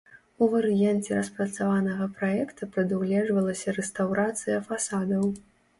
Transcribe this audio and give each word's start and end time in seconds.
У 0.43 0.45
варыянце 0.53 1.11
распрацаванага 1.19 2.09
праекта 2.17 2.71
прадугледжвалася 2.73 3.79
рэстаўрацыя 3.79 4.57
фасадаў. 4.73 5.23